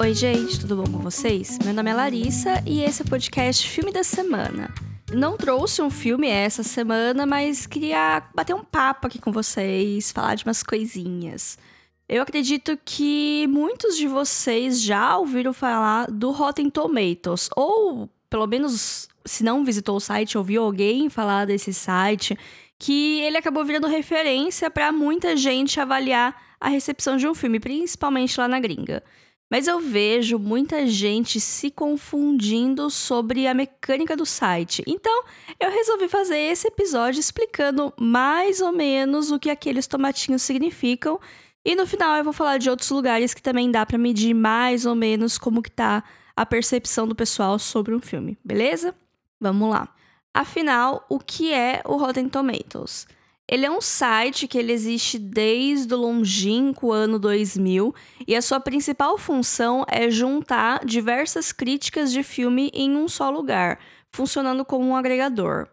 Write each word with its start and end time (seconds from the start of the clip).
Oi, 0.00 0.14
gente, 0.14 0.58
tudo 0.58 0.76
bom 0.76 0.90
com 0.90 0.98
vocês? 0.98 1.58
Meu 1.62 1.74
nome 1.74 1.90
é 1.90 1.94
Larissa 1.94 2.64
e 2.66 2.80
esse 2.80 3.02
é 3.02 3.04
o 3.04 3.08
podcast 3.08 3.68
Filme 3.68 3.92
da 3.92 4.02
Semana. 4.02 4.72
Não 5.12 5.36
trouxe 5.36 5.82
um 5.82 5.90
filme 5.90 6.26
essa 6.26 6.62
semana, 6.62 7.26
mas 7.26 7.66
queria 7.66 8.22
bater 8.34 8.54
um 8.54 8.64
papo 8.64 9.06
aqui 9.06 9.18
com 9.18 9.30
vocês, 9.30 10.10
falar 10.10 10.36
de 10.36 10.44
umas 10.46 10.62
coisinhas. 10.62 11.58
Eu 12.08 12.22
acredito 12.22 12.78
que 12.82 13.46
muitos 13.48 13.94
de 13.94 14.08
vocês 14.08 14.80
já 14.80 15.18
ouviram 15.18 15.52
falar 15.52 16.10
do 16.10 16.30
Rotten 16.30 16.70
Tomatoes, 16.70 17.50
ou 17.54 18.08
pelo 18.30 18.46
menos, 18.46 19.06
se 19.26 19.44
não 19.44 19.66
visitou 19.66 19.96
o 19.96 20.00
site, 20.00 20.38
ouviu 20.38 20.62
alguém 20.62 21.10
falar 21.10 21.44
desse 21.44 21.74
site, 21.74 22.38
que 22.78 23.20
ele 23.20 23.36
acabou 23.36 23.66
virando 23.66 23.86
referência 23.86 24.70
para 24.70 24.90
muita 24.92 25.36
gente 25.36 25.78
avaliar 25.78 26.34
a 26.58 26.70
recepção 26.70 27.18
de 27.18 27.28
um 27.28 27.34
filme, 27.34 27.60
principalmente 27.60 28.40
lá 28.40 28.48
na 28.48 28.58
gringa. 28.58 29.02
Mas 29.50 29.66
eu 29.66 29.80
vejo 29.80 30.38
muita 30.38 30.86
gente 30.86 31.40
se 31.40 31.72
confundindo 31.72 32.88
sobre 32.88 33.48
a 33.48 33.54
mecânica 33.54 34.16
do 34.16 34.24
site. 34.24 34.84
Então, 34.86 35.24
eu 35.58 35.70
resolvi 35.70 36.08
fazer 36.08 36.38
esse 36.38 36.68
episódio 36.68 37.18
explicando 37.18 37.92
mais 37.98 38.60
ou 38.60 38.70
menos 38.70 39.32
o 39.32 39.40
que 39.40 39.50
aqueles 39.50 39.88
tomatinhos 39.88 40.42
significam. 40.42 41.18
E 41.64 41.74
no 41.74 41.84
final 41.84 42.16
eu 42.16 42.22
vou 42.22 42.32
falar 42.32 42.58
de 42.58 42.70
outros 42.70 42.90
lugares 42.90 43.34
que 43.34 43.42
também 43.42 43.70
dá 43.70 43.84
para 43.84 43.98
medir 43.98 44.32
mais 44.34 44.86
ou 44.86 44.94
menos 44.94 45.36
como 45.36 45.62
que 45.62 45.70
tá 45.70 46.04
a 46.36 46.46
percepção 46.46 47.08
do 47.08 47.14
pessoal 47.14 47.58
sobre 47.58 47.92
um 47.92 48.00
filme, 48.00 48.38
beleza? 48.44 48.94
Vamos 49.40 49.68
lá. 49.68 49.92
Afinal, 50.32 51.04
o 51.08 51.18
que 51.18 51.52
é 51.52 51.82
o 51.84 51.96
Rotten 51.96 52.28
Tomatoes? 52.28 53.06
Ele 53.50 53.66
é 53.66 53.70
um 53.70 53.80
site 53.80 54.46
que 54.46 54.56
ele 54.56 54.70
existe 54.70 55.18
desde 55.18 55.92
o 55.92 55.96
longínquo 55.96 56.92
ano 56.92 57.18
2000 57.18 57.92
e 58.24 58.36
a 58.36 58.40
sua 58.40 58.60
principal 58.60 59.18
função 59.18 59.84
é 59.88 60.08
juntar 60.08 60.84
diversas 60.84 61.50
críticas 61.50 62.12
de 62.12 62.22
filme 62.22 62.70
em 62.72 62.96
um 62.96 63.08
só 63.08 63.28
lugar, 63.28 63.80
funcionando 64.12 64.64
como 64.64 64.86
um 64.86 64.94
agregador. 64.94 65.66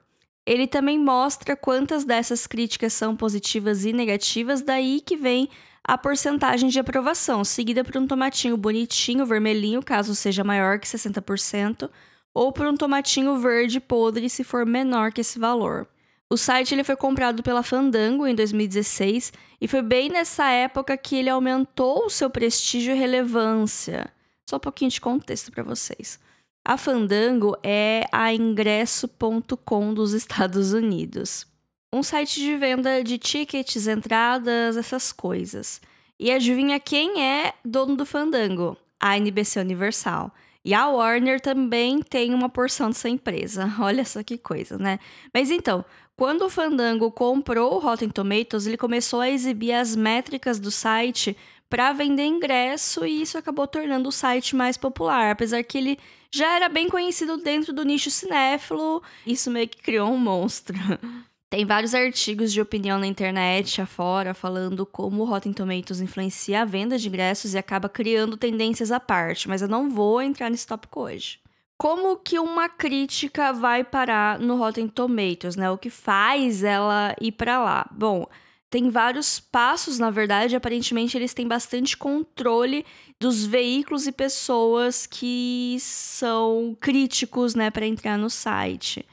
Ele 0.43 0.65
também 0.65 0.97
mostra 0.97 1.55
quantas 1.55 2.03
dessas 2.03 2.47
críticas 2.47 2.93
são 2.93 3.15
positivas 3.15 3.85
e 3.85 3.93
negativas, 3.93 4.63
daí 4.63 4.99
que 4.99 5.15
vem 5.15 5.47
a 5.83 5.95
porcentagem 5.99 6.69
de 6.69 6.79
aprovação, 6.79 7.45
seguida 7.45 7.83
por 7.83 7.95
um 7.95 8.07
tomatinho 8.07 8.57
bonitinho, 8.57 9.23
vermelhinho, 9.23 9.83
caso 9.83 10.15
seja 10.15 10.43
maior 10.43 10.79
que 10.79 10.87
60%, 10.87 11.91
ou 12.33 12.51
por 12.51 12.65
um 12.65 12.75
tomatinho 12.75 13.37
verde 13.37 13.79
podre 13.79 14.31
se 14.31 14.43
for 14.43 14.65
menor 14.65 15.11
que 15.11 15.21
esse 15.21 15.37
valor. 15.37 15.87
O 16.29 16.35
site 16.35 16.73
ele 16.75 16.83
foi 16.83 16.97
comprado 16.97 17.41
pela 17.41 17.63
Fandango 17.63 18.27
em 18.27 18.35
2016 18.35 19.31
e 19.61 19.67
foi 19.67 19.81
bem 19.81 20.09
nessa 20.09 20.49
época 20.49 20.97
que 20.97 21.15
ele 21.15 21.29
aumentou 21.29 22.05
o 22.05 22.09
seu 22.09 22.29
prestígio 22.29 22.93
e 22.93 22.97
relevância. 22.97 24.11
Só 24.49 24.57
um 24.57 24.59
pouquinho 24.59 24.91
de 24.91 24.99
contexto 24.99 25.51
para 25.51 25.63
vocês. 25.63 26.19
A 26.65 26.77
Fandango 26.77 27.55
é 27.63 28.05
a 28.11 28.33
ingresso.com 28.33 29.93
dos 29.93 30.11
Estados 30.11 30.73
Unidos. 30.73 31.47
Um 31.93 32.03
site 32.03 32.41
de 32.41 32.57
venda 32.57 33.01
de 33.01 33.17
tickets, 33.17 33.87
entradas, 33.87 34.75
essas 34.75 35.13
coisas. 35.13 35.79
E 36.19 36.29
adivinha 36.29 36.77
quem 36.77 37.23
é 37.23 37.53
dono 37.63 37.95
do 37.95 38.05
Fandango? 38.05 38.75
A 38.99 39.17
NBC 39.17 39.61
Universal. 39.61 40.33
E 40.65 40.73
a 40.73 40.89
Warner 40.89 41.39
também 41.39 42.01
tem 42.01 42.33
uma 42.33 42.49
porção 42.49 42.89
dessa 42.89 43.07
empresa. 43.07 43.73
Olha 43.79 44.03
só 44.03 44.21
que 44.21 44.37
coisa, 44.37 44.77
né? 44.77 44.99
Mas 45.33 45.49
então, 45.49 45.85
quando 46.17 46.41
o 46.41 46.49
Fandango 46.49 47.11
comprou 47.11 47.75
o 47.75 47.79
Rotten 47.79 48.09
Tomatoes, 48.09 48.65
ele 48.65 48.75
começou 48.75 49.21
a 49.21 49.29
exibir 49.29 49.71
as 49.71 49.95
métricas 49.95 50.59
do 50.59 50.71
site 50.71 51.37
para 51.69 51.93
vender 51.93 52.25
ingresso 52.25 53.05
e 53.05 53.21
isso 53.21 53.37
acabou 53.37 53.67
tornando 53.67 54.09
o 54.09 54.11
site 54.11 54.55
mais 54.55 54.77
popular, 54.77 55.31
apesar 55.31 55.63
que 55.63 55.77
ele 55.77 55.99
já 56.31 56.55
era 56.55 56.67
bem 56.67 56.89
conhecido 56.89 57.37
dentro 57.37 57.71
do 57.71 57.83
nicho 57.85 58.09
cinéfilo, 58.09 59.03
isso 59.27 59.51
meio 59.51 59.69
que 59.69 59.77
criou 59.77 60.11
um 60.11 60.17
monstro. 60.17 60.75
Tem 61.49 61.65
vários 61.65 61.93
artigos 61.93 62.51
de 62.51 62.59
opinião 62.59 62.99
na 62.99 63.07
internet 63.07 63.79
afora 63.79 64.33
falando 64.33 64.85
como 64.85 65.21
o 65.21 65.25
Rotten 65.25 65.53
Tomatoes 65.53 66.01
influencia 66.01 66.63
a 66.63 66.65
venda 66.65 66.97
de 66.97 67.07
ingressos 67.07 67.53
e 67.53 67.57
acaba 67.57 67.87
criando 67.87 68.35
tendências 68.35 68.91
à 68.91 68.99
parte, 68.99 69.47
mas 69.47 69.61
eu 69.61 69.67
não 69.67 69.89
vou 69.89 70.21
entrar 70.21 70.49
nesse 70.49 70.67
tópico 70.67 70.99
hoje. 70.99 71.39
Como 71.77 72.17
que 72.17 72.39
uma 72.39 72.67
crítica 72.67 73.53
vai 73.53 73.83
parar 73.83 74.39
no 74.39 74.55
Rotten 74.55 74.87
Tomatoes, 74.87 75.55
né? 75.55 75.69
O 75.69 75.77
que 75.77 75.91
faz 75.91 76.63
ela 76.63 77.15
ir 77.21 77.33
para 77.33 77.59
lá? 77.59 77.87
Bom, 77.91 78.25
tem 78.69 78.89
vários 78.89 79.39
passos, 79.39 79.99
na 79.99 80.09
verdade, 80.09 80.55
aparentemente 80.55 81.15
eles 81.15 81.33
têm 81.33 81.47
bastante 81.47 81.95
controle 81.95 82.85
dos 83.19 83.45
veículos 83.45 84.07
e 84.07 84.11
pessoas 84.11 85.05
que 85.05 85.77
são 85.79 86.75
críticos, 86.79 87.55
né, 87.55 87.69
para 87.71 87.85
entrar 87.85 88.17
no 88.17 88.29
site. 88.29 89.05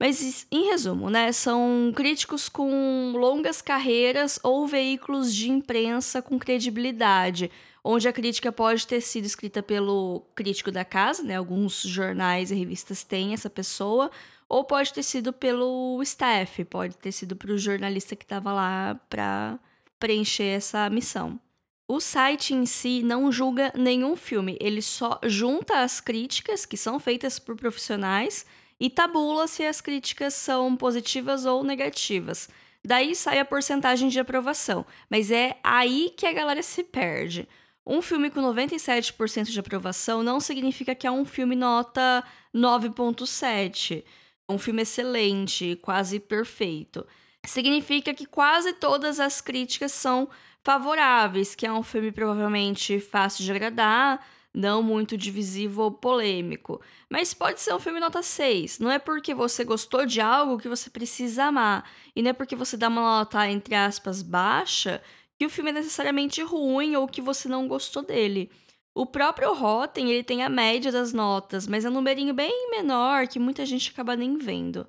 Mas 0.00 0.46
em 0.50 0.68
resumo, 0.68 1.10
né, 1.10 1.30
são 1.30 1.92
críticos 1.94 2.48
com 2.48 3.12
longas 3.14 3.60
carreiras 3.60 4.38
ou 4.42 4.66
veículos 4.66 5.34
de 5.34 5.50
imprensa 5.50 6.22
com 6.22 6.38
credibilidade 6.38 7.50
onde 7.84 8.08
a 8.08 8.12
crítica 8.12 8.52
pode 8.52 8.86
ter 8.86 9.00
sido 9.00 9.24
escrita 9.24 9.62
pelo 9.62 10.22
crítico 10.34 10.70
da 10.70 10.84
casa, 10.84 11.22
né? 11.22 11.36
Alguns 11.36 11.82
jornais 11.82 12.50
e 12.50 12.54
revistas 12.54 13.02
têm 13.02 13.32
essa 13.32 13.50
pessoa, 13.50 14.10
ou 14.48 14.64
pode 14.64 14.92
ter 14.92 15.02
sido 15.02 15.32
pelo 15.32 16.00
staff, 16.02 16.64
pode 16.64 16.96
ter 16.96 17.12
sido 17.12 17.34
para 17.34 17.52
o 17.52 17.58
jornalista 17.58 18.14
que 18.14 18.24
estava 18.24 18.52
lá 18.52 19.00
para 19.08 19.58
preencher 19.98 20.44
essa 20.44 20.88
missão. 20.90 21.40
O 21.88 22.00
site 22.00 22.54
em 22.54 22.64
si 22.64 23.02
não 23.02 23.30
julga 23.30 23.72
nenhum 23.76 24.16
filme, 24.16 24.56
ele 24.60 24.80
só 24.80 25.18
junta 25.24 25.82
as 25.82 26.00
críticas 26.00 26.64
que 26.64 26.76
são 26.76 26.98
feitas 26.98 27.38
por 27.38 27.56
profissionais 27.56 28.46
e 28.80 28.88
tabula 28.88 29.46
se 29.46 29.64
as 29.64 29.80
críticas 29.80 30.34
são 30.34 30.76
positivas 30.76 31.44
ou 31.44 31.62
negativas. 31.62 32.48
Daí 32.84 33.14
sai 33.14 33.38
a 33.38 33.44
porcentagem 33.44 34.08
de 34.08 34.18
aprovação, 34.18 34.84
mas 35.08 35.30
é 35.30 35.56
aí 35.62 36.12
que 36.16 36.26
a 36.26 36.32
galera 36.32 36.62
se 36.62 36.82
perde. 36.82 37.48
Um 37.84 38.00
filme 38.00 38.30
com 38.30 38.40
97% 38.40 39.50
de 39.50 39.58
aprovação 39.58 40.22
não 40.22 40.38
significa 40.38 40.94
que 40.94 41.06
é 41.06 41.10
um 41.10 41.24
filme 41.24 41.56
nota 41.56 42.22
9.7. 42.54 44.04
Um 44.48 44.56
filme 44.56 44.82
excelente, 44.82 45.76
quase 45.82 46.20
perfeito. 46.20 47.04
Significa 47.44 48.14
que 48.14 48.24
quase 48.24 48.72
todas 48.74 49.18
as 49.18 49.40
críticas 49.40 49.90
são 49.90 50.28
favoráveis, 50.62 51.56
que 51.56 51.66
é 51.66 51.72
um 51.72 51.82
filme 51.82 52.12
provavelmente 52.12 53.00
fácil 53.00 53.44
de 53.44 53.50
agradar, 53.50 54.24
não 54.54 54.80
muito 54.80 55.16
divisivo 55.16 55.82
ou 55.82 55.90
polêmico. 55.90 56.80
Mas 57.10 57.34
pode 57.34 57.60
ser 57.60 57.74
um 57.74 57.80
filme 57.80 57.98
nota 57.98 58.22
6. 58.22 58.78
Não 58.78 58.92
é 58.92 58.98
porque 59.00 59.34
você 59.34 59.64
gostou 59.64 60.06
de 60.06 60.20
algo 60.20 60.58
que 60.58 60.68
você 60.68 60.88
precisa 60.88 61.44
amar. 61.44 61.90
E 62.14 62.22
não 62.22 62.30
é 62.30 62.32
porque 62.32 62.54
você 62.54 62.76
dá 62.76 62.86
uma 62.86 63.00
nota, 63.00 63.48
entre 63.48 63.74
aspas, 63.74 64.22
baixa 64.22 65.02
que 65.42 65.46
o 65.46 65.50
filme 65.50 65.70
é 65.70 65.74
necessariamente 65.74 66.40
ruim 66.40 66.94
ou 66.94 67.08
que 67.08 67.20
você 67.20 67.48
não 67.48 67.66
gostou 67.66 68.00
dele. 68.00 68.48
O 68.94 69.04
próprio 69.04 69.52
Rotten, 69.52 70.08
ele 70.08 70.22
tem 70.22 70.44
a 70.44 70.48
média 70.48 70.92
das 70.92 71.12
notas, 71.12 71.66
mas 71.66 71.84
é 71.84 71.90
um 71.90 71.92
numerinho 71.92 72.32
bem 72.32 72.70
menor 72.70 73.26
que 73.26 73.40
muita 73.40 73.66
gente 73.66 73.90
acaba 73.90 74.14
nem 74.14 74.38
vendo. 74.38 74.86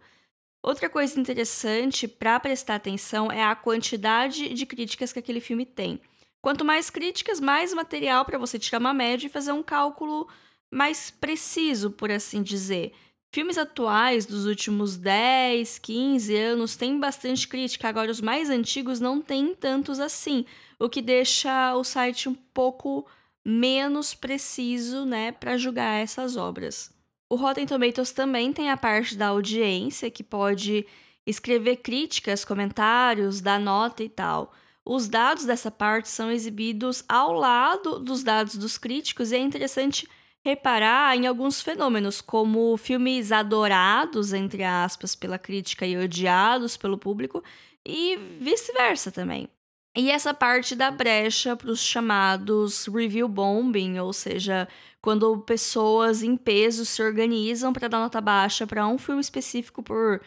Outra 0.61 0.87
coisa 0.91 1.19
interessante 1.19 2.07
para 2.07 2.39
prestar 2.39 2.75
atenção 2.75 3.31
é 3.31 3.43
a 3.43 3.55
quantidade 3.55 4.53
de 4.53 4.65
críticas 4.67 5.11
que 5.11 5.17
aquele 5.17 5.39
filme 5.39 5.65
tem. 5.65 5.99
Quanto 6.39 6.63
mais 6.63 6.91
críticas, 6.91 7.39
mais 7.39 7.73
material 7.73 8.23
para 8.23 8.37
você 8.37 8.59
tirar 8.59 8.77
uma 8.77 8.93
média 8.93 9.25
e 9.25 9.31
fazer 9.31 9.53
um 9.53 9.63
cálculo 9.63 10.27
mais 10.71 11.09
preciso, 11.09 11.89
por 11.89 12.11
assim 12.11 12.43
dizer. 12.43 12.93
Filmes 13.33 13.57
atuais 13.57 14.27
dos 14.27 14.45
últimos 14.45 14.95
10, 14.95 15.79
15 15.79 16.37
anos 16.37 16.75
têm 16.75 16.99
bastante 16.99 17.47
crítica, 17.47 17.89
agora 17.89 18.11
os 18.11 18.21
mais 18.21 18.47
antigos 18.47 18.99
não 18.99 19.19
têm 19.19 19.55
tantos 19.55 19.99
assim, 19.99 20.45
o 20.77 20.87
que 20.87 21.01
deixa 21.01 21.75
o 21.75 21.83
site 21.83 22.29
um 22.29 22.35
pouco 22.35 23.07
menos 23.43 24.13
preciso, 24.13 25.03
né, 25.03 25.31
para 25.31 25.57
julgar 25.57 25.99
essas 25.99 26.37
obras. 26.37 26.93
O 27.27 27.35
Rotten 27.35 27.65
Tomatoes 27.65 28.11
também 28.11 28.53
tem 28.53 28.69
a 28.69 28.77
parte 28.77 29.17
da 29.17 29.29
audiência 29.29 30.11
que 30.11 30.23
pode 30.23 30.85
escrever 31.25 31.77
críticas, 31.77 32.45
comentários, 32.45 33.41
dar 33.41 33.59
nota 33.59 34.03
e 34.03 34.09
tal. 34.09 34.53
Os 34.85 35.07
dados 35.07 35.45
dessa 35.45 35.71
parte 35.71 36.07
são 36.07 36.29
exibidos 36.29 37.03
ao 37.09 37.33
lado 37.33 37.97
dos 37.97 38.23
dados 38.23 38.57
dos 38.57 38.77
críticos 38.77 39.31
e 39.31 39.37
é 39.37 39.39
interessante 39.39 40.07
reparar 40.45 41.15
em 41.15 41.25
alguns 41.25 41.61
fenômenos, 41.61 42.21
como 42.21 42.75
filmes 42.77 43.31
adorados, 43.31 44.33
entre 44.33 44.63
aspas, 44.63 45.15
pela 45.15 45.39
crítica 45.39 45.85
e 45.85 45.97
odiados 45.97 46.75
pelo 46.75 46.97
público, 46.97 47.43
e 47.85 48.17
vice-versa 48.39 49.11
também. 49.11 49.49
E 49.95 50.09
essa 50.09 50.33
parte 50.33 50.75
da 50.75 50.89
brecha 50.89 51.55
para 51.55 51.69
os 51.69 51.79
chamados 51.79 52.87
review 52.87 53.27
bombing, 53.27 53.99
ou 53.99 54.11
seja, 54.11 54.67
quando 55.01 55.37
pessoas 55.41 56.23
em 56.23 56.35
peso 56.35 56.83
se 56.85 57.01
organizam 57.01 57.71
para 57.71 57.87
dar 57.87 57.99
nota 57.99 58.19
baixa 58.19 58.65
para 58.65 58.87
um 58.87 58.97
filme 58.97 59.21
específico 59.21 59.83
por 59.83 60.19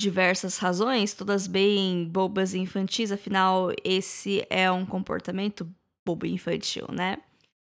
diversas 0.00 0.58
razões, 0.58 1.12
todas 1.12 1.46
bem 1.46 2.08
bobas 2.08 2.54
e 2.54 2.58
infantis, 2.58 3.12
afinal, 3.12 3.70
esse 3.84 4.46
é 4.48 4.70
um 4.70 4.86
comportamento 4.86 5.68
bobo 6.06 6.24
e 6.24 6.32
infantil, 6.32 6.86
né? 6.92 7.18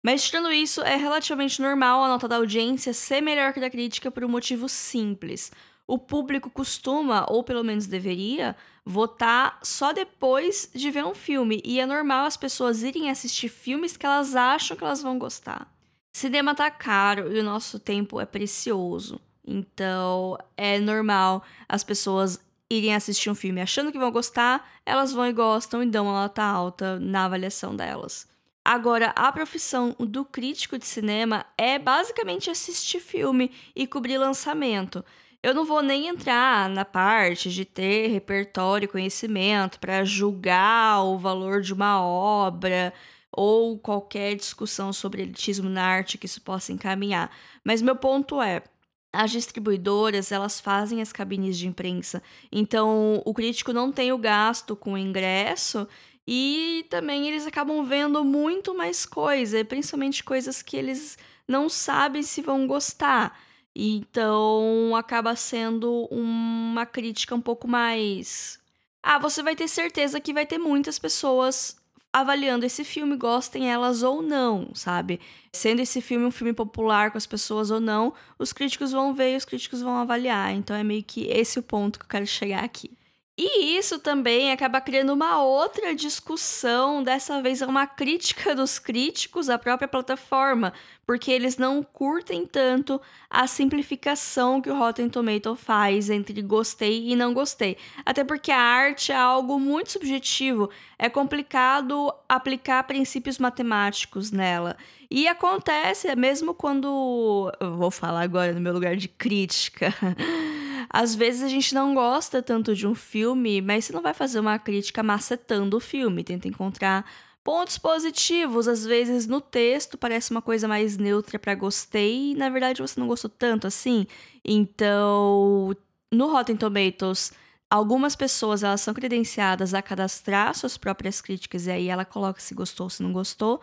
Mas 0.06 0.22
tirando 0.22 0.52
isso, 0.52 0.82
é 0.82 0.94
relativamente 0.94 1.60
normal 1.60 2.04
a 2.04 2.06
nota 2.06 2.28
da 2.28 2.36
audiência 2.36 2.94
ser 2.94 3.20
melhor 3.20 3.52
que 3.52 3.58
a 3.58 3.62
da 3.62 3.68
crítica 3.68 4.08
por 4.08 4.24
um 4.24 4.28
motivo 4.28 4.68
simples. 4.68 5.50
O 5.84 5.98
público 5.98 6.48
costuma, 6.48 7.26
ou 7.28 7.42
pelo 7.42 7.64
menos 7.64 7.88
deveria, 7.88 8.54
votar 8.84 9.58
só 9.64 9.92
depois 9.92 10.70
de 10.72 10.92
ver 10.92 11.04
um 11.04 11.12
filme, 11.12 11.60
e 11.64 11.80
é 11.80 11.86
normal 11.86 12.24
as 12.24 12.36
pessoas 12.36 12.84
irem 12.84 13.10
assistir 13.10 13.48
filmes 13.48 13.96
que 13.96 14.06
elas 14.06 14.36
acham 14.36 14.76
que 14.76 14.84
elas 14.84 15.02
vão 15.02 15.18
gostar. 15.18 15.66
Cinema 16.12 16.54
tá 16.54 16.70
caro 16.70 17.36
e 17.36 17.40
o 17.40 17.44
nosso 17.44 17.80
tempo 17.80 18.20
é 18.20 18.24
precioso. 18.24 19.20
Então, 19.44 20.38
é 20.56 20.78
normal 20.78 21.42
as 21.68 21.82
pessoas 21.82 22.38
irem 22.70 22.94
assistir 22.94 23.28
um 23.28 23.34
filme 23.34 23.60
achando 23.60 23.90
que 23.90 23.98
vão 23.98 24.12
gostar, 24.12 24.70
elas 24.86 25.12
vão 25.12 25.26
e 25.26 25.32
gostam 25.32 25.82
e 25.82 25.86
dão 25.86 26.04
uma 26.04 26.22
nota 26.22 26.44
alta 26.44 26.96
na 27.00 27.24
avaliação 27.24 27.74
delas. 27.74 28.35
Agora, 28.68 29.12
a 29.14 29.30
profissão 29.30 29.94
do 29.96 30.24
crítico 30.24 30.76
de 30.76 30.84
cinema 30.84 31.46
é 31.56 31.78
basicamente 31.78 32.50
assistir 32.50 32.98
filme 32.98 33.52
e 33.76 33.86
cobrir 33.86 34.18
lançamento. 34.18 35.04
Eu 35.40 35.54
não 35.54 35.64
vou 35.64 35.80
nem 35.82 36.08
entrar 36.08 36.68
na 36.68 36.84
parte 36.84 37.48
de 37.48 37.64
ter 37.64 38.08
repertório 38.08 38.86
e 38.86 38.88
conhecimento 38.88 39.78
para 39.78 40.04
julgar 40.04 41.04
o 41.04 41.16
valor 41.16 41.60
de 41.60 41.72
uma 41.72 42.02
obra 42.02 42.92
ou 43.30 43.78
qualquer 43.78 44.34
discussão 44.34 44.92
sobre 44.92 45.22
elitismo 45.22 45.70
na 45.70 45.84
arte 45.84 46.18
que 46.18 46.26
isso 46.26 46.40
possa 46.40 46.72
encaminhar. 46.72 47.30
Mas 47.62 47.80
meu 47.80 47.94
ponto 47.94 48.42
é, 48.42 48.64
as 49.12 49.30
distribuidoras 49.30 50.32
elas 50.32 50.58
fazem 50.58 51.00
as 51.00 51.12
cabines 51.12 51.56
de 51.56 51.68
imprensa, 51.68 52.20
então 52.50 53.22
o 53.24 53.32
crítico 53.32 53.72
não 53.72 53.92
tem 53.92 54.10
o 54.10 54.18
gasto 54.18 54.74
com 54.74 54.94
o 54.94 54.98
ingresso 54.98 55.86
e 56.26 56.84
também 56.90 57.28
eles 57.28 57.46
acabam 57.46 57.84
vendo 57.84 58.24
muito 58.24 58.74
mais 58.74 59.06
coisa, 59.06 59.64
principalmente 59.64 60.24
coisas 60.24 60.60
que 60.62 60.76
eles 60.76 61.16
não 61.46 61.68
sabem 61.68 62.22
se 62.22 62.42
vão 62.42 62.66
gostar. 62.66 63.38
Então 63.74 64.94
acaba 64.96 65.36
sendo 65.36 66.08
uma 66.10 66.86
crítica 66.86 67.34
um 67.34 67.40
pouco 67.40 67.68
mais. 67.68 68.58
Ah, 69.02 69.18
você 69.18 69.42
vai 69.42 69.54
ter 69.54 69.68
certeza 69.68 70.20
que 70.20 70.32
vai 70.32 70.46
ter 70.46 70.58
muitas 70.58 70.98
pessoas 70.98 71.76
avaliando 72.12 72.64
esse 72.64 72.82
filme, 72.82 73.14
gostem 73.16 73.70
elas 73.70 74.02
ou 74.02 74.22
não, 74.22 74.70
sabe? 74.74 75.20
Sendo 75.52 75.80
esse 75.80 76.00
filme 76.00 76.24
um 76.24 76.30
filme 76.30 76.54
popular 76.54 77.10
com 77.10 77.18
as 77.18 77.26
pessoas 77.26 77.70
ou 77.70 77.78
não, 77.78 78.14
os 78.38 78.54
críticos 78.54 78.90
vão 78.90 79.12
ver 79.14 79.34
e 79.34 79.36
os 79.36 79.44
críticos 79.44 79.82
vão 79.82 79.96
avaliar. 79.98 80.54
Então 80.54 80.74
é 80.74 80.82
meio 80.82 81.04
que 81.04 81.26
esse 81.28 81.58
o 81.58 81.62
ponto 81.62 81.98
que 81.98 82.06
eu 82.06 82.08
quero 82.08 82.26
chegar 82.26 82.64
aqui. 82.64 82.90
E 83.38 83.76
isso 83.76 83.98
também 83.98 84.50
acaba 84.50 84.80
criando 84.80 85.12
uma 85.12 85.42
outra 85.42 85.94
discussão, 85.94 87.02
dessa 87.02 87.42
vez 87.42 87.60
é 87.60 87.66
uma 87.66 87.86
crítica 87.86 88.54
dos 88.54 88.78
críticos 88.78 89.50
à 89.50 89.58
própria 89.58 89.86
plataforma, 89.86 90.72
porque 91.04 91.30
eles 91.30 91.58
não 91.58 91.82
curtem 91.82 92.46
tanto 92.46 92.98
a 93.28 93.46
simplificação 93.46 94.62
que 94.62 94.70
o 94.70 94.78
Rotten 94.78 95.10
Tomato 95.10 95.54
faz 95.54 96.08
entre 96.08 96.40
gostei 96.40 97.10
e 97.10 97.14
não 97.14 97.34
gostei. 97.34 97.76
Até 98.06 98.24
porque 98.24 98.50
a 98.50 98.58
arte 98.58 99.12
é 99.12 99.16
algo 99.16 99.60
muito 99.60 99.92
subjetivo, 99.92 100.70
é 100.98 101.10
complicado 101.10 102.10
aplicar 102.26 102.84
princípios 102.84 103.38
matemáticos 103.38 104.30
nela. 104.30 104.78
E 105.10 105.28
acontece 105.28 106.16
mesmo 106.16 106.54
quando. 106.54 107.52
Eu 107.60 107.76
vou 107.76 107.90
falar 107.90 108.22
agora 108.22 108.54
no 108.54 108.60
meu 108.62 108.72
lugar 108.72 108.96
de 108.96 109.08
crítica. 109.08 109.94
Às 110.88 111.14
vezes 111.14 111.42
a 111.42 111.48
gente 111.48 111.74
não 111.74 111.94
gosta 111.94 112.42
tanto 112.42 112.74
de 112.74 112.86
um 112.86 112.94
filme, 112.94 113.60
mas 113.60 113.84
você 113.84 113.92
não 113.92 114.02
vai 114.02 114.14
fazer 114.14 114.40
uma 114.40 114.58
crítica 114.58 115.02
macetando 115.02 115.76
o 115.76 115.80
filme. 115.80 116.24
Tenta 116.24 116.48
encontrar 116.48 117.04
pontos 117.44 117.78
positivos. 117.78 118.66
Às 118.66 118.84
vezes 118.84 119.26
no 119.26 119.40
texto 119.40 119.96
parece 119.96 120.30
uma 120.30 120.42
coisa 120.42 120.66
mais 120.66 120.96
neutra 120.96 121.38
para 121.38 121.54
gostei, 121.54 122.32
e 122.32 122.34
na 122.34 122.48
verdade 122.48 122.82
você 122.82 122.98
não 122.98 123.06
gostou 123.06 123.30
tanto 123.30 123.66
assim. 123.66 124.06
Então, 124.44 125.76
no 126.12 126.28
Rotten 126.30 126.56
Tomatoes, 126.56 127.32
algumas 127.70 128.16
pessoas 128.16 128.62
elas 128.62 128.80
são 128.80 128.94
credenciadas 128.94 129.74
a 129.74 129.82
cadastrar 129.82 130.54
suas 130.54 130.76
próprias 130.76 131.20
críticas 131.20 131.66
e 131.66 131.70
aí 131.70 131.88
ela 131.88 132.04
coloca 132.04 132.40
se 132.40 132.54
gostou 132.54 132.86
ou 132.86 132.90
se 132.90 133.02
não 133.02 133.12
gostou. 133.12 133.60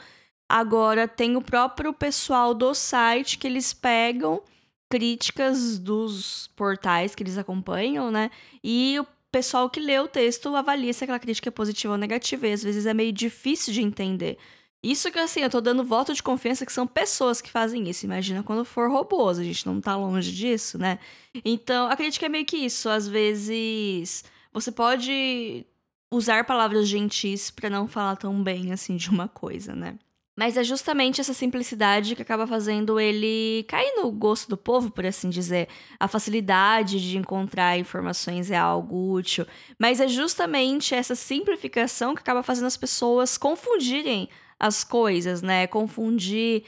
Agora 0.47 1.07
tem 1.07 1.35
o 1.35 1.41
próprio 1.41 1.93
pessoal 1.93 2.53
do 2.53 2.73
site 2.73 3.37
que 3.37 3.47
eles 3.47 3.73
pegam 3.73 4.41
críticas 4.93 5.79
dos 5.79 6.51
portais 6.55 7.15
que 7.15 7.23
eles 7.23 7.39
acompanham, 7.39 8.11
né? 8.11 8.29
E 8.63 8.99
o 8.99 9.07
pessoal 9.31 9.67
que 9.67 9.79
lê 9.79 9.97
o 9.99 10.07
texto 10.07 10.55
avalia 10.55 10.93
se 10.93 11.03
aquela 11.03 11.17
crítica 11.17 11.49
é 11.49 11.51
positiva 11.51 11.93
ou 11.93 11.97
negativa, 11.97 12.47
e 12.47 12.53
às 12.53 12.61
vezes 12.61 12.85
é 12.85 12.93
meio 12.93 13.11
difícil 13.11 13.73
de 13.73 13.81
entender. 13.81 14.37
Isso 14.83 15.11
que, 15.11 15.17
assim, 15.17 15.39
eu 15.39 15.49
tô 15.49 15.59
dando 15.59 15.83
voto 15.83 16.13
de 16.13 16.21
confiança 16.21 16.63
que 16.63 16.71
são 16.71 16.85
pessoas 16.85 17.41
que 17.41 17.49
fazem 17.49 17.89
isso. 17.89 18.05
Imagina 18.05 18.43
quando 18.43 18.63
for 18.63 18.91
robôs, 18.91 19.39
a 19.39 19.43
gente 19.43 19.65
não 19.65 19.81
tá 19.81 19.95
longe 19.95 20.31
disso, 20.31 20.77
né? 20.77 20.99
Então, 21.43 21.87
a 21.87 21.95
crítica 21.95 22.27
é 22.27 22.29
meio 22.29 22.45
que 22.45 22.57
isso. 22.57 22.87
Às 22.87 23.07
vezes, 23.07 24.23
você 24.53 24.71
pode 24.71 25.65
usar 26.11 26.43
palavras 26.43 26.87
gentis 26.87 27.49
para 27.49 27.67
não 27.67 27.87
falar 27.87 28.15
tão 28.15 28.43
bem, 28.43 28.71
assim, 28.71 28.95
de 28.95 29.09
uma 29.09 29.27
coisa, 29.27 29.73
né? 29.73 29.97
Mas 30.35 30.57
é 30.57 30.63
justamente 30.63 31.21
essa 31.21 31.33
simplicidade 31.33 32.15
que 32.15 32.21
acaba 32.21 32.47
fazendo 32.47 32.99
ele 32.99 33.63
cair 33.67 33.93
no 33.97 34.11
gosto 34.11 34.49
do 34.49 34.57
povo, 34.57 34.89
por 34.89 35.05
assim 35.05 35.29
dizer. 35.29 35.67
A 35.99 36.07
facilidade 36.07 36.99
de 36.99 37.17
encontrar 37.17 37.77
informações 37.77 38.49
é 38.49 38.57
algo 38.57 39.11
útil. 39.11 39.45
Mas 39.77 39.99
é 39.99 40.07
justamente 40.07 40.95
essa 40.95 41.13
simplificação 41.13 42.15
que 42.15 42.21
acaba 42.21 42.41
fazendo 42.41 42.65
as 42.65 42.77
pessoas 42.77 43.37
confundirem 43.37 44.27
as 44.59 44.83
coisas, 44.83 45.41
né? 45.43 45.67
Confundir 45.67 46.63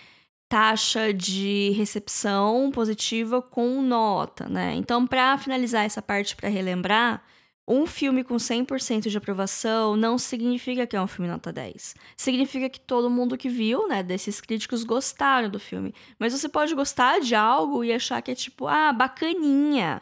taxa 0.47 1.11
de 1.11 1.71
recepção 1.75 2.69
positiva 2.71 3.41
com 3.41 3.81
nota, 3.81 4.47
né? 4.47 4.75
Então, 4.75 5.07
para 5.07 5.37
finalizar 5.37 5.85
essa 5.85 6.01
parte, 6.01 6.35
para 6.35 6.49
relembrar, 6.49 7.23
um 7.67 7.87
filme 7.87 8.23
com 8.23 8.35
100% 8.35 9.09
de 9.09 9.17
aprovação 9.17 9.95
não 9.95 10.17
significa 10.17 10.85
que 10.85 10.95
é 10.95 11.01
um 11.01 11.07
filme 11.07 11.29
nota 11.29 11.51
10. 11.51 11.95
Significa 12.15 12.69
que 12.69 12.79
todo 12.79 13.09
mundo 13.09 13.37
que 13.37 13.49
viu, 13.49 13.87
né, 13.87 14.03
desses 14.03 14.39
críticos 14.39 14.83
gostaram 14.83 15.49
do 15.49 15.59
filme. 15.59 15.93
Mas 16.19 16.33
você 16.33 16.47
pode 16.47 16.75
gostar 16.75 17.19
de 17.19 17.33
algo 17.33 17.83
e 17.83 17.91
achar 17.91 18.21
que 18.21 18.31
é 18.31 18.35
tipo, 18.35 18.67
ah, 18.67 18.93
bacaninha. 18.93 20.01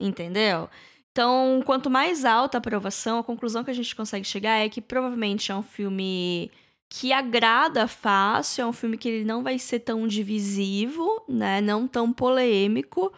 Entendeu? 0.00 0.68
Então, 1.12 1.62
quanto 1.64 1.88
mais 1.88 2.24
alta 2.24 2.58
a 2.58 2.60
aprovação, 2.60 3.18
a 3.20 3.24
conclusão 3.24 3.62
que 3.62 3.70
a 3.70 3.74
gente 3.74 3.94
consegue 3.94 4.26
chegar 4.26 4.58
é 4.58 4.68
que 4.68 4.80
provavelmente 4.80 5.52
é 5.52 5.54
um 5.54 5.62
filme 5.62 6.50
que 6.90 7.12
agrada 7.12 7.86
fácil, 7.86 8.62
é 8.62 8.66
um 8.66 8.72
filme 8.72 8.98
que 8.98 9.08
ele 9.08 9.24
não 9.24 9.42
vai 9.42 9.58
ser 9.58 9.80
tão 9.80 10.06
divisivo, 10.08 11.24
né, 11.28 11.60
não 11.60 11.86
tão 11.86 12.12
polêmico 12.12 13.12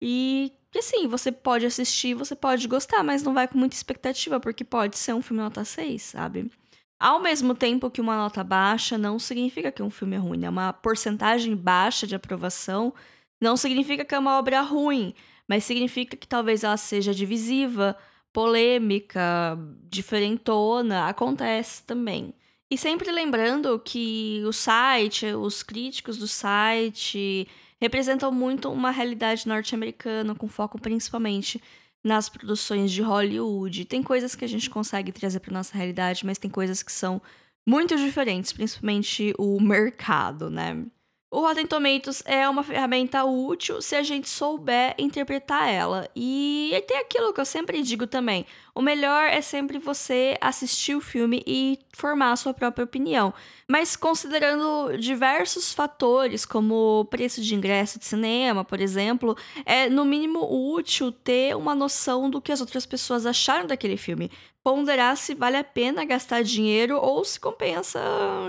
e 0.00 0.52
que 0.72 0.78
assim, 0.78 1.06
você 1.06 1.30
pode 1.30 1.66
assistir, 1.66 2.14
você 2.14 2.34
pode 2.34 2.66
gostar, 2.66 3.04
mas 3.04 3.22
não 3.22 3.34
vai 3.34 3.46
com 3.46 3.58
muita 3.58 3.76
expectativa, 3.76 4.40
porque 4.40 4.64
pode 4.64 4.98
ser 4.98 5.14
um 5.14 5.20
filme 5.20 5.42
nota 5.42 5.64
6, 5.64 6.00
sabe? 6.02 6.50
Ao 6.98 7.20
mesmo 7.20 7.54
tempo 7.54 7.90
que 7.90 8.00
uma 8.00 8.16
nota 8.16 8.42
baixa 8.42 8.96
não 8.96 9.18
significa 9.18 9.70
que 9.70 9.82
um 9.82 9.90
filme 9.90 10.16
é 10.16 10.18
ruim, 10.18 10.38
né? 10.38 10.48
Uma 10.48 10.72
porcentagem 10.72 11.54
baixa 11.54 12.06
de 12.06 12.14
aprovação 12.14 12.94
não 13.40 13.56
significa 13.56 14.04
que 14.04 14.14
é 14.14 14.18
uma 14.18 14.38
obra 14.38 14.62
ruim, 14.62 15.12
mas 15.48 15.64
significa 15.64 16.16
que 16.16 16.26
talvez 16.26 16.64
ela 16.64 16.76
seja 16.76 17.12
divisiva, 17.12 17.96
polêmica, 18.32 19.58
diferentona, 19.90 21.08
acontece 21.08 21.82
também. 21.82 22.32
E 22.70 22.78
sempre 22.78 23.10
lembrando 23.10 23.78
que 23.78 24.42
o 24.46 24.52
site, 24.52 25.26
os 25.26 25.62
críticos 25.62 26.16
do 26.16 26.26
site, 26.26 27.46
representam 27.82 28.30
muito 28.30 28.70
uma 28.70 28.92
realidade 28.92 29.48
norte-americana, 29.48 30.36
com 30.36 30.46
foco 30.46 30.80
principalmente 30.80 31.60
nas 32.04 32.28
produções 32.28 32.92
de 32.92 33.02
Hollywood. 33.02 33.84
Tem 33.86 34.04
coisas 34.04 34.36
que 34.36 34.44
a 34.44 34.48
gente 34.48 34.70
consegue 34.70 35.10
trazer 35.10 35.40
para 35.40 35.52
nossa 35.52 35.76
realidade, 35.76 36.24
mas 36.24 36.38
tem 36.38 36.48
coisas 36.48 36.80
que 36.80 36.92
são 36.92 37.20
muito 37.66 37.96
diferentes, 37.96 38.52
principalmente 38.52 39.34
o 39.36 39.60
mercado, 39.60 40.48
né? 40.48 40.86
O 41.34 41.40
Rotten 41.40 41.66
Tomatoes 41.66 42.22
é 42.26 42.46
uma 42.46 42.62
ferramenta 42.62 43.24
útil 43.24 43.80
se 43.80 43.96
a 43.96 44.02
gente 44.02 44.28
souber 44.28 44.94
interpretar 44.98 45.66
ela. 45.66 46.06
E 46.14 46.84
tem 46.86 46.98
aquilo 46.98 47.32
que 47.32 47.40
eu 47.40 47.44
sempre 47.46 47.80
digo 47.80 48.06
também: 48.06 48.44
o 48.74 48.82
melhor 48.82 49.30
é 49.30 49.40
sempre 49.40 49.78
você 49.78 50.36
assistir 50.42 50.94
o 50.94 51.00
filme 51.00 51.42
e 51.46 51.78
formar 51.94 52.32
a 52.32 52.36
sua 52.36 52.52
própria 52.52 52.84
opinião. 52.84 53.32
Mas 53.66 53.96
considerando 53.96 54.94
diversos 54.98 55.72
fatores, 55.72 56.44
como 56.44 57.00
o 57.00 57.04
preço 57.06 57.40
de 57.40 57.54
ingresso 57.54 57.98
de 57.98 58.04
cinema, 58.04 58.62
por 58.62 58.78
exemplo, 58.78 59.34
é 59.64 59.88
no 59.88 60.04
mínimo 60.04 60.46
útil 60.74 61.10
ter 61.10 61.56
uma 61.56 61.74
noção 61.74 62.28
do 62.28 62.42
que 62.42 62.52
as 62.52 62.60
outras 62.60 62.84
pessoas 62.84 63.24
acharam 63.24 63.66
daquele 63.66 63.96
filme. 63.96 64.30
Ponderar 64.62 65.16
se 65.16 65.34
vale 65.34 65.56
a 65.56 65.64
pena 65.64 66.04
gastar 66.04 66.42
dinheiro 66.42 66.98
ou 66.98 67.24
se 67.24 67.40
compensa 67.40 67.98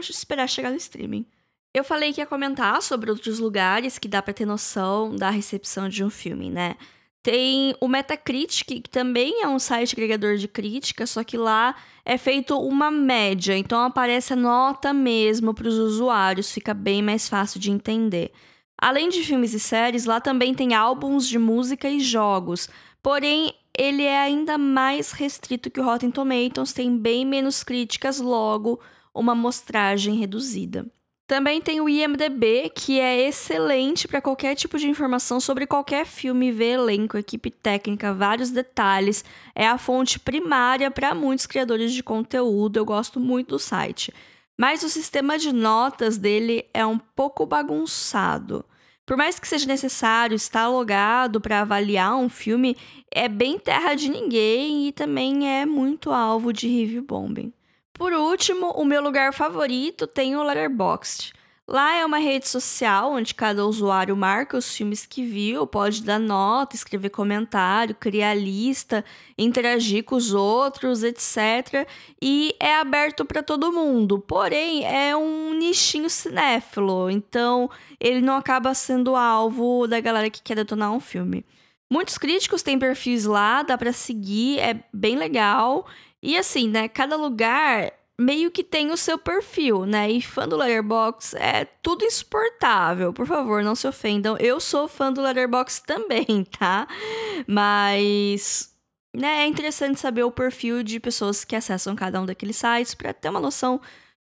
esperar 0.01 0.49
chegar 0.49 0.69
no 0.69 0.75
streaming. 0.75 1.25
Eu 1.73 1.83
falei 1.83 2.13
que 2.13 2.21
ia 2.21 2.27
comentar 2.27 2.81
sobre 2.83 3.09
outros 3.09 3.39
lugares 3.39 3.97
que 3.97 4.07
dá 4.07 4.21
para 4.21 4.33
ter 4.33 4.45
noção 4.45 5.15
da 5.15 5.31
recepção 5.31 5.89
de 5.89 6.03
um 6.03 6.09
filme, 6.09 6.51
né? 6.51 6.75
Tem 7.23 7.73
o 7.79 7.87
Metacritic, 7.87 8.81
que 8.81 8.89
também 8.89 9.41
é 9.41 9.47
um 9.47 9.57
site 9.57 9.93
agregador 9.93 10.35
de 10.35 10.47
crítica, 10.47 11.07
só 11.07 11.23
que 11.23 11.37
lá 11.37 11.73
é 12.05 12.17
feito 12.17 12.59
uma 12.59 12.91
média, 12.91 13.57
então 13.57 13.81
aparece 13.81 14.33
a 14.33 14.35
nota 14.35 14.93
mesmo 14.93 15.53
para 15.53 15.67
os 15.67 15.75
usuários, 15.75 16.51
fica 16.51 16.73
bem 16.73 17.01
mais 17.01 17.27
fácil 17.27 17.59
de 17.59 17.71
entender. 17.71 18.31
Além 18.77 19.09
de 19.09 19.23
filmes 19.23 19.53
e 19.53 19.59
séries, 19.59 20.05
lá 20.05 20.19
também 20.19 20.53
tem 20.53 20.75
álbuns 20.75 21.27
de 21.27 21.39
música 21.39 21.89
e 21.89 22.01
jogos. 22.01 22.69
Porém, 23.01 23.53
ele 23.75 24.03
é 24.03 24.19
ainda 24.19 24.57
mais 24.57 25.11
restrito 25.11 25.71
que 25.71 25.79
o 25.79 25.83
Rotten 25.83 26.11
Tomatoes, 26.11 26.73
tem 26.73 26.95
bem 26.95 27.25
menos 27.25 27.63
críticas, 27.63 28.19
logo 28.19 28.79
uma 29.13 29.31
amostragem 29.31 30.15
reduzida. 30.15 30.85
Também 31.25 31.61
tem 31.61 31.79
o 31.79 31.87
IMDB, 31.87 32.69
que 32.75 32.99
é 32.99 33.27
excelente 33.27 34.07
para 34.07 34.21
qualquer 34.21 34.55
tipo 34.55 34.77
de 34.77 34.89
informação 34.89 35.39
sobre 35.39 35.65
qualquer 35.65 36.05
filme, 36.05 36.51
ver 36.51 36.73
elenco, 36.73 37.17
equipe 37.17 37.49
técnica, 37.49 38.13
vários 38.13 38.51
detalhes. 38.51 39.23
É 39.55 39.65
a 39.65 39.77
fonte 39.77 40.19
primária 40.19 40.91
para 40.91 41.15
muitos 41.15 41.45
criadores 41.45 41.93
de 41.93 42.03
conteúdo. 42.03 42.77
Eu 42.77 42.85
gosto 42.85 43.21
muito 43.21 43.49
do 43.49 43.59
site. 43.59 44.13
Mas 44.57 44.83
o 44.83 44.89
sistema 44.89 45.37
de 45.39 45.53
notas 45.53 46.17
dele 46.17 46.65
é 46.73 46.85
um 46.85 46.99
pouco 46.99 47.45
bagunçado. 47.45 48.65
Por 49.05 49.17
mais 49.17 49.39
que 49.39 49.47
seja 49.47 49.65
necessário 49.65 50.35
estar 50.35 50.67
logado 50.67 51.39
para 51.39 51.61
avaliar 51.61 52.15
um 52.15 52.29
filme, 52.29 52.75
é 53.11 53.27
bem 53.27 53.57
terra 53.57 53.95
de 53.95 54.09
ninguém 54.09 54.87
e 54.87 54.91
também 54.91 55.49
é 55.49 55.65
muito 55.65 56.11
alvo 56.11 56.53
de 56.53 56.67
review 56.67 57.03
bombing. 57.03 57.53
Por 57.93 58.11
último, 58.11 58.71
o 58.71 58.83
meu 58.83 59.01
lugar 59.01 59.33
favorito 59.33 60.07
tem 60.07 60.35
o 60.35 60.43
Letterboxd. 60.43 61.33
Lá 61.65 61.95
é 61.95 62.05
uma 62.05 62.17
rede 62.17 62.49
social 62.49 63.13
onde 63.13 63.33
cada 63.33 63.65
usuário 63.65 64.17
marca 64.17 64.57
os 64.57 64.75
filmes 64.75 65.05
que 65.05 65.23
viu, 65.23 65.65
pode 65.65 66.03
dar 66.03 66.19
nota, 66.19 66.75
escrever 66.75 67.09
comentário, 67.09 67.95
criar 67.95 68.33
lista, 68.33 69.05
interagir 69.37 70.03
com 70.03 70.15
os 70.15 70.33
outros, 70.33 71.03
etc. 71.03 71.87
E 72.21 72.53
é 72.59 72.75
aberto 72.75 73.23
para 73.23 73.41
todo 73.41 73.71
mundo. 73.71 74.19
Porém, 74.19 74.83
é 74.85 75.15
um 75.15 75.53
nichinho 75.53 76.09
cinéfilo, 76.09 77.09
então 77.09 77.69
ele 77.97 78.19
não 78.19 78.35
acaba 78.35 78.73
sendo 78.73 79.15
alvo 79.15 79.87
da 79.87 80.01
galera 80.01 80.29
que 80.29 80.41
quer 80.41 80.55
detonar 80.55 80.91
um 80.91 80.99
filme. 80.99 81.45
Muitos 81.89 82.17
críticos 82.17 82.61
têm 82.61 82.77
perfis 82.77 83.23
lá, 83.23 83.63
dá 83.63 83.77
para 83.77 83.93
seguir, 83.93 84.59
é 84.59 84.83
bem 84.91 85.15
legal. 85.15 85.85
E 86.23 86.37
assim, 86.37 86.69
né, 86.69 86.87
cada 86.87 87.17
lugar 87.17 87.91
meio 88.17 88.49
que 88.49 88.63
tem 88.63 88.91
o 88.91 88.97
seu 88.97 89.17
perfil, 89.17 89.85
né? 89.85 90.09
E 90.09 90.21
fã 90.21 90.47
do 90.47 90.55
Letterbox 90.55 91.33
é 91.33 91.65
tudo 91.65 92.05
exportável. 92.05 93.11
Por 93.11 93.27
favor, 93.27 93.61
não 93.61 93.75
se 93.75 93.85
ofendam. 93.85 94.37
Eu 94.37 94.57
sou 94.61 94.87
fã 94.87 95.11
do 95.11 95.21
Letterbox 95.21 95.81
também, 95.85 96.45
tá? 96.57 96.87
Mas 97.45 98.73
né, 99.13 99.43
é 99.43 99.47
interessante 99.47 99.99
saber 99.99 100.23
o 100.23 100.31
perfil 100.31 100.81
de 100.81 100.97
pessoas 100.97 101.43
que 101.43 101.57
acessam 101.57 101.93
cada 101.93 102.21
um 102.21 102.25
daqueles 102.25 102.55
sites 102.55 102.95
para 102.95 103.13
ter 103.13 103.27
uma 103.27 103.41
noção 103.41 103.81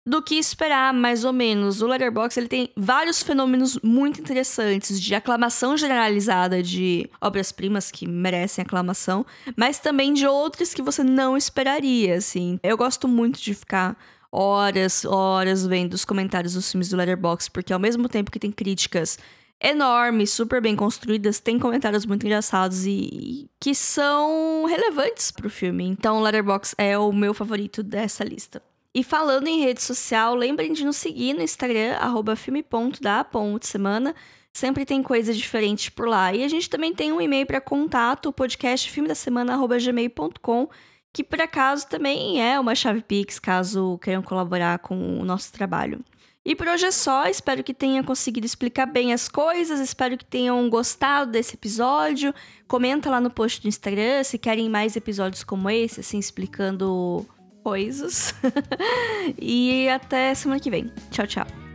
do 0.08 0.22
que 0.22 0.36
esperar, 0.36 0.92
mais 0.94 1.22
ou 1.24 1.32
menos. 1.32 1.82
O 1.82 1.86
Letterboxd 1.86 2.40
ele 2.40 2.48
tem 2.48 2.70
vários 2.74 3.22
fenômenos 3.22 3.78
muito 3.82 4.20
interessantes 4.20 4.98
de 4.98 5.14
aclamação 5.14 5.76
generalizada 5.76 6.62
de 6.62 7.08
obras-primas 7.20 7.90
que 7.90 8.08
merecem 8.08 8.62
aclamação, 8.62 9.26
mas 9.54 9.78
também 9.78 10.14
de 10.14 10.26
outras 10.26 10.72
que 10.72 10.80
você 10.80 11.04
não 11.04 11.36
esperaria, 11.36 12.16
assim. 12.16 12.58
Eu 12.62 12.76
gosto 12.76 13.06
muito 13.06 13.38
de 13.40 13.54
ficar 13.54 13.96
horas, 14.32 15.04
horas 15.04 15.66
vendo 15.66 15.92
os 15.92 16.06
comentários 16.06 16.54
dos 16.54 16.70
filmes 16.70 16.88
do 16.88 16.96
Letterboxd, 16.96 17.50
porque 17.50 17.72
ao 17.72 17.78
mesmo 17.78 18.08
tempo 18.08 18.30
que 18.30 18.38
tem 18.38 18.50
críticas 18.50 19.18
enormes, 19.60 20.30
super 20.30 20.62
bem 20.62 20.74
construídas, 20.74 21.38
tem 21.38 21.58
comentários 21.58 22.06
muito 22.06 22.24
engraçados 22.24 22.86
e, 22.86 23.50
que 23.60 23.74
são 23.74 24.64
relevantes 24.64 25.30
pro 25.30 25.50
filme. 25.50 25.84
Então, 25.84 26.18
o 26.18 26.20
Letterboxd 26.22 26.74
é 26.78 26.96
o 26.96 27.12
meu 27.12 27.34
favorito 27.34 27.82
dessa 27.82 28.24
lista. 28.24 28.62
E 28.98 29.04
falando 29.04 29.46
em 29.46 29.60
rede 29.60 29.80
social, 29.80 30.34
lembrem 30.34 30.72
de 30.72 30.84
nos 30.84 30.96
seguir 30.96 31.32
no 31.32 31.40
Instagram, 31.40 31.94
arroba 32.00 32.34
filme.da.semana. 32.34 34.12
Sempre 34.52 34.84
tem 34.84 35.04
coisa 35.04 35.32
diferente 35.32 35.92
por 35.92 36.08
lá. 36.08 36.34
E 36.34 36.42
a 36.42 36.48
gente 36.48 36.68
também 36.68 36.92
tem 36.92 37.12
um 37.12 37.20
e-mail 37.20 37.46
para 37.46 37.60
contato, 37.60 38.32
podcast 38.32 38.90
filme 38.90 39.08
da 39.08 39.14
semana, 39.14 39.56
gmail.com, 39.56 40.68
que 41.12 41.22
por 41.22 41.40
acaso 41.40 41.86
também 41.86 42.42
é 42.42 42.58
uma 42.58 42.74
chave 42.74 43.00
Pix, 43.00 43.38
caso 43.38 44.00
queiram 44.02 44.20
colaborar 44.20 44.80
com 44.80 45.20
o 45.20 45.24
nosso 45.24 45.52
trabalho. 45.52 46.04
E 46.44 46.56
por 46.56 46.66
hoje 46.66 46.86
é 46.86 46.90
só, 46.90 47.28
espero 47.28 47.62
que 47.62 47.72
tenha 47.72 48.02
conseguido 48.02 48.46
explicar 48.46 48.86
bem 48.86 49.12
as 49.12 49.28
coisas, 49.28 49.78
espero 49.78 50.18
que 50.18 50.24
tenham 50.24 50.68
gostado 50.68 51.30
desse 51.30 51.54
episódio. 51.54 52.34
Comenta 52.66 53.08
lá 53.08 53.20
no 53.20 53.30
post 53.30 53.62
do 53.62 53.68
Instagram 53.68 54.24
se 54.24 54.38
querem 54.38 54.68
mais 54.68 54.96
episódios 54.96 55.44
como 55.44 55.70
esse, 55.70 56.00
assim, 56.00 56.18
explicando 56.18 57.24
coisas. 57.68 58.34
e 59.38 59.88
até 59.88 60.34
semana 60.34 60.60
que 60.60 60.70
vem. 60.70 60.90
Tchau, 61.10 61.26
tchau. 61.26 61.67